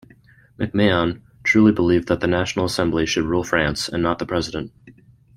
MacMahon 0.59 1.21
truly 1.43 1.71
believed 1.71 2.07
that 2.07 2.21
the 2.21 2.27
National 2.27 2.65
Assembly 2.65 3.05
should 3.05 3.23
rule 3.25 3.43
France 3.43 3.87
and 3.87 4.01
not 4.01 4.17
the 4.17 4.25
president. 4.25 4.71